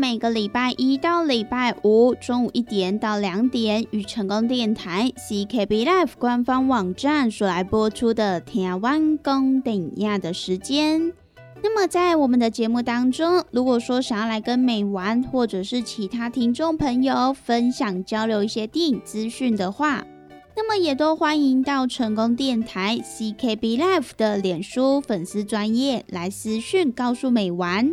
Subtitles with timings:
[0.00, 11.12] 每个礼拜一到礼拜五中午一点到两点，与成功电台 CKB Life 官方网站所来播出的台湾公等亚的时间。
[11.62, 20.06] 那么在我们的节目当中，如果说想要来跟美玩或者是其他听众朋友分享交流一些电影资讯的话，
[20.56, 27.92] 那么也都欢迎到成功电台 CKB Life 的脸书粉丝专业来私讯告诉美玩。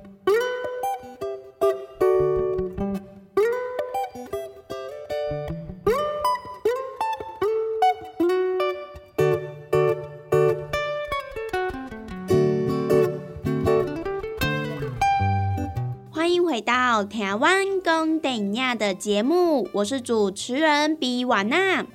[17.11, 21.85] 台湾公等亚的节目，我是主持人比瓦娜。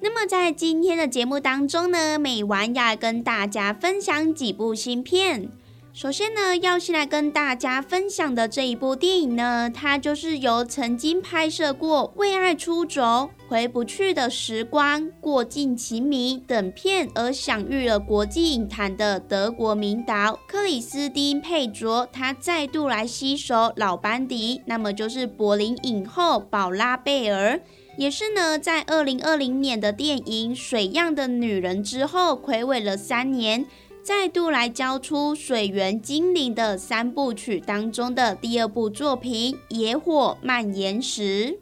[0.00, 5.48] 那么在今天的节目当中呢，美晚要跟大家分享几部新片。
[5.92, 13.02] 首先呢，要先来跟大家分享的这一部电影呢，它就是由曾经拍摄过《为爱出走》
[13.52, 27.60] 《回不去的时光》《过境情迷》等片而享誉了国际影坛的德国名导克里斯汀·佩卓，他再度来携手老班底，那么就是柏林影后宝拉贝尔，
[27.98, 33.66] 也是呢在二零二零年的电影《水样的女人》之后，暌违了三年。
[34.02, 41.58] 再度来交出《水源精灵》的三部曲当中的第二部作品《野火蔓延时》。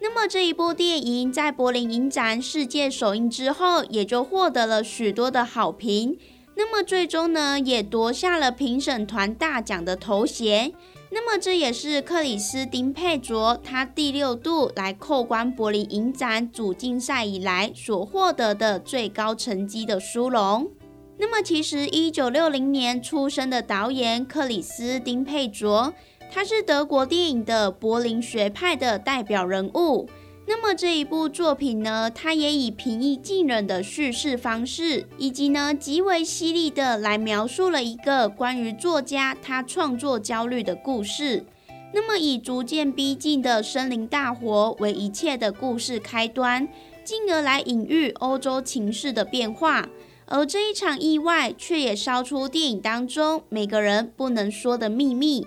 [0.00, 6.16] 那么这一部电影在柏林影展世界首映之后，也就获得了许多的好评。
[6.54, 10.72] 那么最终呢，也夺下了评审团大奖的头衔。
[11.10, 20.70] 那么这也是克里斯汀佩卓他第六度来扣关柏林影展主竞赛以来所获得的最高成绩的殊荣。
[21.16, 25.92] 那么，其实一九六零年出生的导演克里斯汀佩卓，
[26.30, 30.08] 他是德国电影的柏林学派的代表人物。
[30.46, 41.44] 那么这一部作品呢，他也以平易近人的叙事方式，以及呢极为犀利的来描述了一个关于作家他创作焦虑的故事。
[41.92, 46.68] 那么以逐渐逼近的森林大火为一切的故事开端，
[47.04, 49.88] 进而来隐喻欧洲情势的变化。
[50.26, 55.46] 而这一场意外，却也烧出电影当中每个人不能说的秘密。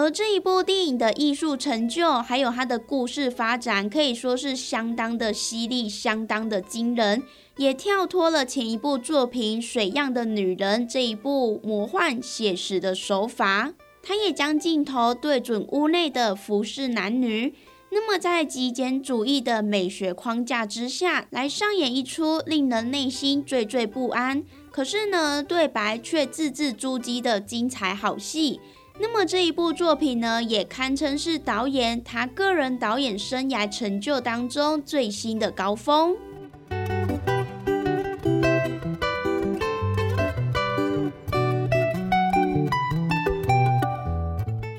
[0.00, 7.20] 而这一部电影的艺术成就，还有它的故事发展，可以说是相当的犀利，相当的惊人，
[7.56, 13.72] 也跳脱了前一部作品《水样的女人》这一部魔幻写实的手法。
[14.00, 17.52] 它也将镜头对准屋内的服饰男女。
[17.90, 28.60] 那么，在极简主义的美学框架之下，来上演一出令人内心惴惴不安，可是呢，对白却字字珠玑的精彩好戏。
[29.00, 36.16] 那么这一部作品呢，也堪称是导演他个人导演生涯成就当中最新的高峰。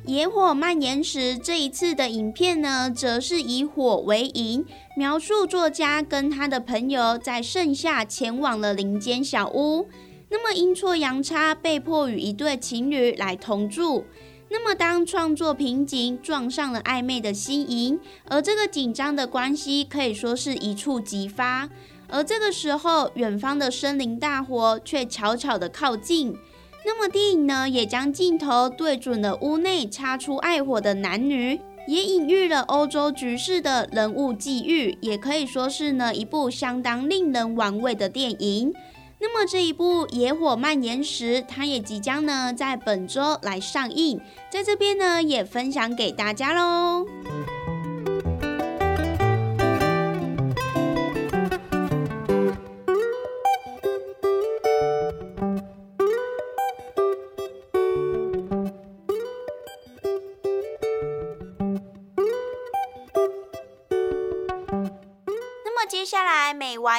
[0.05, 4.65] 野火蔓延时，这一次的影片呢，则是以火为引，
[4.97, 9.87] 描述作家跟他的朋友在盛夏前往了林间小屋，
[10.29, 14.05] 那么阴错阳差被迫与一对情侣来同住。
[14.51, 21.69] 那么当创作瓶颈撞上了暧昧的心仪，而这个紧张的关系可以说是一触即发。
[22.07, 26.35] 而这个时候，远方的森林大火却悄悄的靠近。
[26.83, 38.73] 那么电影呢，也将镜头对准了屋内擦出爱火的男女，也隐喻了欧洲局势的人物际遇，也可以说是呢一部相当令人玩味的电影。
[39.21, 47.05] 那么这一部《野火蔓延时》，它也即将呢在本周来上映，在这边呢也分享给大家喽。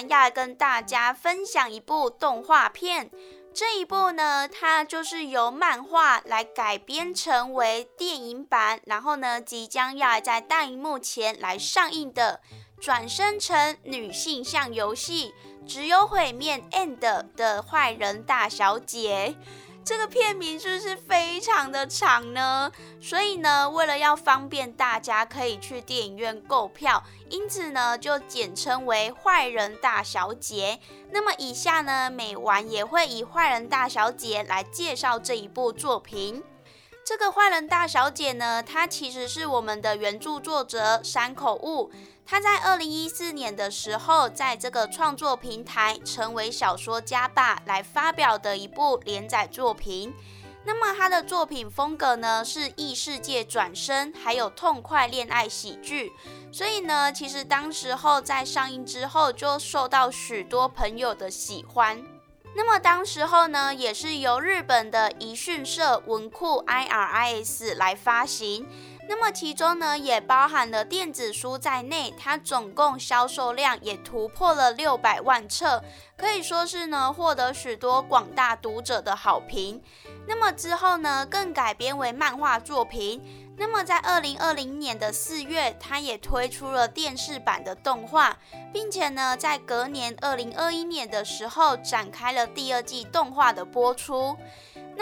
[0.09, 3.11] 要跟大家分享一部动画片，
[3.53, 12.41] 这一部呢，它就是由漫画来改编成为电影版，然后呢，即将要在大荧幕前来上映的
[12.83, 15.35] 《转身成女性向游戏》，
[15.67, 16.99] 只有毁灭 end
[17.37, 19.35] 的坏人大小姐。
[19.83, 22.71] 这个片名是不是非常的长呢？
[23.01, 30.79] 所以呢，为了要方便大家可以去电影院购票，因此呢，就简称为《坏人大小姐》。
[31.11, 36.43] 那么以下呢，美完也会以《坏人大小姐》来介绍这一部作品。
[37.05, 41.91] 这个《坏人大小姐》呢，它其实是我们的原著作者山口悟。
[42.31, 50.15] 他在二零一四年的时候，在这个创作平台成为小说家吧来发表的一部连载作品。
[50.65, 56.13] 那么他的作品风格呢是异世界转生，还有痛快恋爱喜剧。
[56.53, 62.01] 所以呢，其实当时候在上映之后就受到许多朋友的喜欢。
[62.55, 68.69] 那么当时候呢，也是由日本的宜讯社文库 IRIS 来发行。
[69.11, 75.83] 那么其中呢，也包含了电子书在内，它总共销售量也突破了六百万册，
[76.17, 79.83] 可以说是呢获得许多广大读者的好评。
[80.29, 83.21] 那么之后呢，更改编为漫画作品。
[83.57, 88.39] 那么在二零二零年的四月，它也推出了电视版的动画，
[88.73, 94.37] 并且呢，在隔年二零二一年的时候，展开了第二季动画的播出。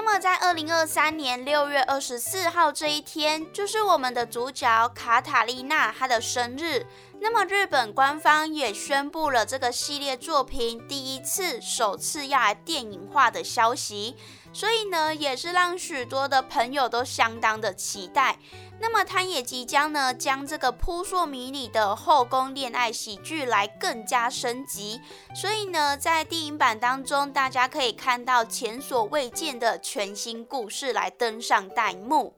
[0.00, 6.86] 那么，在二零二三年六月二十四号这一天，就是我们的主角卡塔丽娜她的生日。
[7.18, 14.16] 那么，日本官方也宣布了这个系列作品第一次、首次要来电影化的消息。
[14.52, 18.38] 所以呢，也是让许多的朋友都相当的期待。
[18.80, 25.00] 那么，他也即将呢，将这个扑朔迷离的后宫恋爱喜剧来更加升级。
[25.34, 32.36] 所以呢，在电影版当中，大家可以看到前所未见的全新故事来登上大荧幕。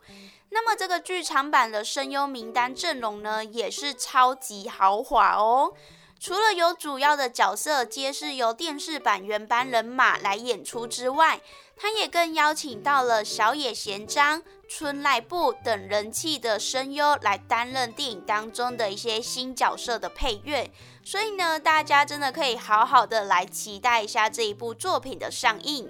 [0.49, 5.75] 那么，这个剧场版的声优名单阵容呢，也是超级豪华哦。
[6.19, 11.41] 除了有主要的角色皆是由电视版原班人马来演出之外，
[11.83, 20.71] 他也更邀请到了小野贤章、春濑部等人气的声优来担任电影当中的一些新角色的配乐。
[21.03, 25.89] 所以呢，大家真的可以好好的来期待一下这一部作品的上映。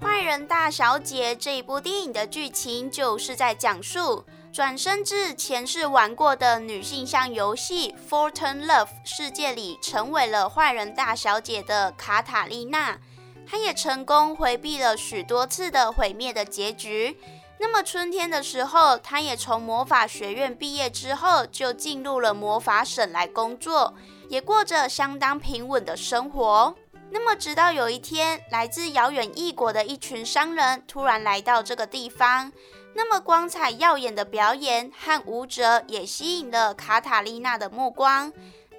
[0.00, 12.96] 坏人大小姐这一部电影的剧情就是在讲述转生至前世玩过的女性向游戏《Fortune Love》世界里，成为了坏人大小姐的卡塔丽娜。
[13.44, 17.18] 她也成功回避了许多次的毁灭的结局。
[17.58, 23.92] 那么春天的时候，她也从魔法学院毕业之后，就进入了魔法省来工作，
[24.28, 26.76] 也过着相当平稳的生活。
[27.10, 32.52] 那么，直到有一天，来自遥远异国的一群商人突然来到这个地方。
[32.96, 38.32] 那么，光彩耀眼的表演和舞者也吸引了卡塔丽娜的目光。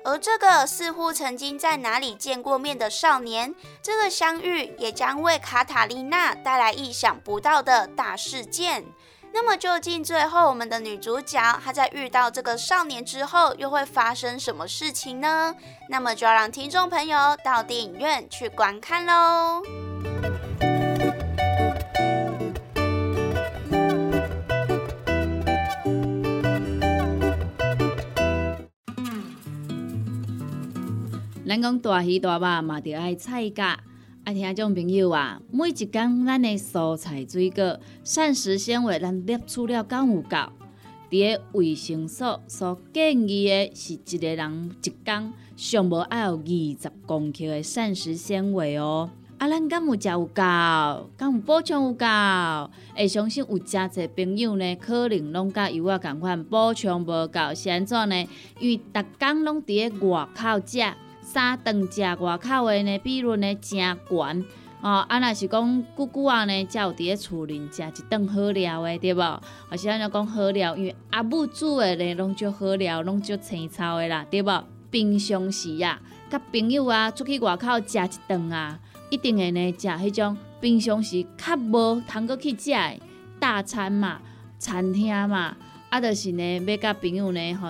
[0.05, 8.85] 而这个似乎曾经在哪里见过面的少年，这个相遇也将为卡塔丽娜带来意想不到的大事件。
[9.33, 15.53] 那么究竟最后我们的女主角她在遇到这个少年之后又会发生什么事情呢？
[15.89, 19.61] 那么就要让听众朋友到电影院去观看喽。
[31.47, 33.79] 咱讲大鱼大肉嘛，就爱菜价。
[34.23, 40.37] 啊，听众朋友啊，每一工咱的蔬菜水果、膳食纤维，咱摄取了够有够？
[41.11, 49.11] 伫个卫生所所建议的是一个人一工上无爱有二十公克的膳食纤维哦。
[49.37, 50.41] 啊，咱敢有食有够？
[51.15, 52.05] 敢有补充有够？
[52.95, 58.27] 会相信有诚侪朋友呢，可能拢甲有我共款补充无够，是安怎呢？
[58.59, 60.79] 因为逐工拢伫个外口食。
[61.25, 64.45] 三顿食外口的呢，比率呢真悬
[64.81, 69.41] 哦，啊，若是讲久久啊呢，才有伫咧厝里食一顿好料的，对无？
[69.69, 74.63] 而是安尼讲好料，因为阿母煮的呢，拢足好料，拢足青草的啦，对无？
[74.91, 78.79] 平常时啊，甲朋友啊出去外口食一顿啊，
[79.09, 82.99] 一定会呢食迄种平常时较无通过去食的
[83.39, 84.21] 大餐嘛，
[84.59, 85.57] 餐厅嘛，
[85.89, 87.69] 啊，就是呢要甲朋友呢吼，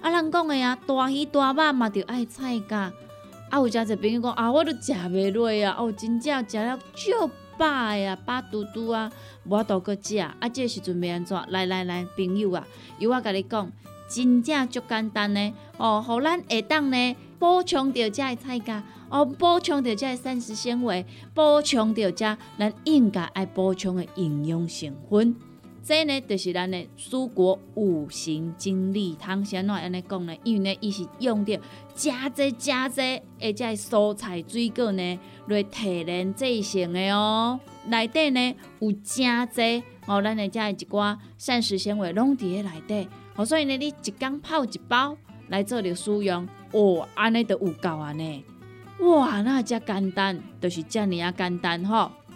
[0.00, 2.92] 啊，人讲的啊，大鱼大肉嘛，着爱菜价。
[3.48, 9.10] 啊，有诚侪朋友讲啊，我都食袂落啊，哦，真正食了足饱的啊，饱嘟嘟啊，
[9.44, 10.18] 无度搁食。
[10.18, 11.40] 啊，这时阵要安怎？
[11.48, 12.66] 来来来，朋友啊，
[12.98, 13.70] 由我甲你讲，
[14.08, 15.54] 真正足简单呢。
[15.76, 25.36] 哦，互咱下当呢补充着遮的菜价，哦，补充着遮的膳食纤维，补充着遮咱应该爱补充的营养成分。
[25.86, 30.34] 这呢，就是咱的蔬果五行精力汤，先怎安尼讲呢？
[30.42, 31.56] 因为呢，伊是用着
[31.94, 33.00] 加济加济，
[33.40, 37.60] 而且蔬菜水果呢来提炼制成的哦。
[37.86, 43.08] 内底呢有加济哦，咱的遮一寡膳食纤维拢伫咧内底。
[43.36, 45.16] 哦，所以呢，你一缸泡一包
[45.50, 48.42] 来做着使用，哦，安尼就有够安尼。
[48.98, 52.10] 哇，那遮简单，就是遮尔啊简单吼。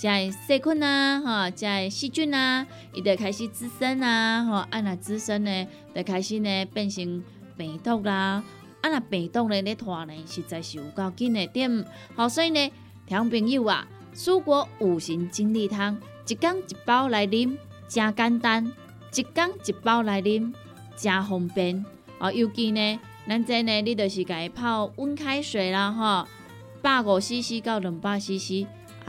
[0.00, 7.22] 在细菌啊，哈，在细菌啊，伊就开始滋生啊，吼，啊那滋生呢，就开始呢变成
[7.54, 8.42] 病毒啦，
[8.80, 11.84] 啊那病毒呢咧拖呢，实在是有够紧的点，
[12.16, 12.72] 好，所以呢，
[13.06, 18.72] 听朋友啊，蔬果五行精力汤，一缸一包来啉，真简单，
[19.14, 20.50] 一缸一包来啉，
[20.96, 21.84] 真方便，
[22.18, 26.26] 哦，尤其呢，咱这呢，你就是家泡温开水啦，吼，
[26.80, 28.66] 百五 CC 到两百 CC。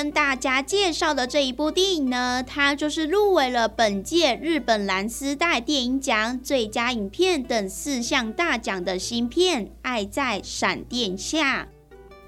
[0.00, 11.64] 跟大家介绍的这一部电影呢，它就是入围了本届日本蓝丝带电影奖最佳影片等四项大奖的新片《爱在闪电下》。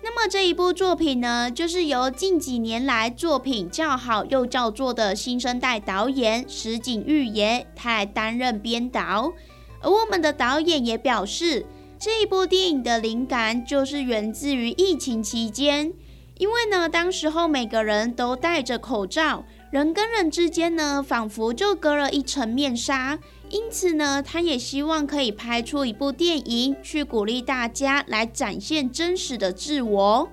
[0.03, 9.33] 那么这一部作品呢，就是由近几年来作品较好又叫座的新生代导演石井玉也他来担任编导。
[9.81, 11.65] 而我们的导演也表示，
[11.99, 15.95] 这一部电影的灵感就是源自于疫情期间。
[16.43, 23.17] 因为呢，当时候每个人都戴着口罩，人跟人之间呢，仿佛就隔了一层面纱。
[23.49, 30.29] 因此呢，他也希望可以拍出一部电影，去鼓励大家来展现真实的自我。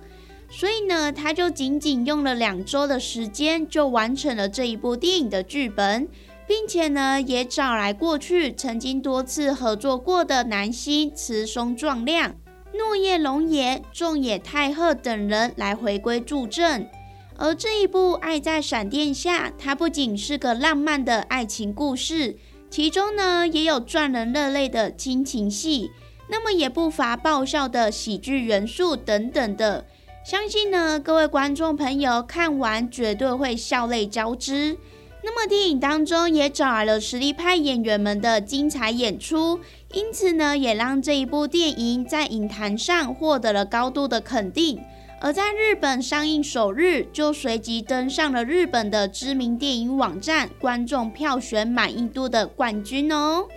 [0.49, 6.07] 所以呢，他就仅仅用了两周的时间，就完成了这一部电影的剧本，
[6.47, 12.33] 并且呢，也找来过去曾经多次合作过的男星慈松壮亮。
[12.73, 16.87] 诺叶龙也、仲野太贺等人来回归助阵，
[17.35, 22.37] 而这一部《爱在闪电下》，它不仅是个浪漫的爱情故事，
[22.69, 25.89] 其中呢也有赚人热泪的亲情戏，
[26.29, 29.85] 那么也不乏爆笑的喜剧元素等等的。
[30.23, 34.77] 相信呢各位观众朋友看完绝对会笑泪交织。
[35.21, 39.59] 那么电影当中也找来了实力派演员们的精彩演出。
[39.91, 44.79] 因此呢，也让这一部电影在影坛上获得了高度的肯定，
[45.19, 53.47] 而在日本上映首日就随即登上了日本的知名电影网站观众票选满意度的冠军哦。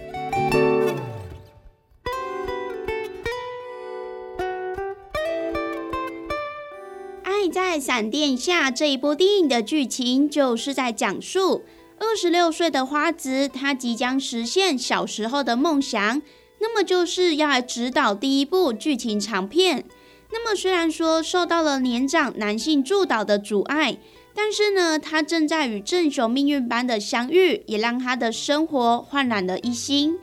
[7.24, 11.62] 《爱在闪电下》这一部电影的剧情就是在讲述。
[12.04, 16.20] 二十六岁的花子，他即将实现小时候的梦想，
[16.58, 19.84] 那么就是要来指导第一部剧情长片。
[20.32, 23.96] 那么虽然说受到了年长男性助导的阻碍，
[24.34, 30.18] 但是呢，他正在与正雄命运般的相遇，也让他的生活焕然了一新。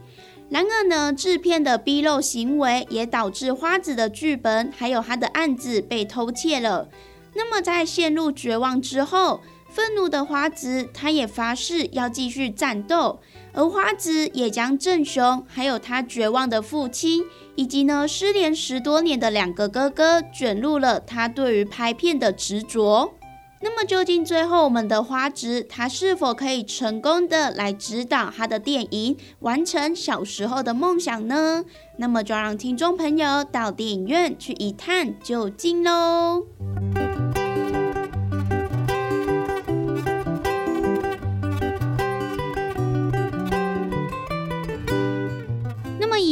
[0.49, 6.89] 然而呢，制片的逼漏行为也导致花子的剧本还有他的案子被偷窃了。
[7.35, 9.39] 那么在陷入绝望之后。
[9.69, 13.19] 愤怒的花子，他也发誓要继续战斗，
[13.53, 17.23] 而花子也将正雄，还有他绝望的父亲，
[17.55, 23.13] 以及呢失联十多年的两个哥哥，卷入了他对于拍片的执着。
[23.61, 31.65] 那么，究竟最后我们的花子，他是否可以成功的来指导他的电影，完成小时候的梦想呢？
[31.97, 36.45] 那么，就让听众朋友到电影院去一探究竟喽。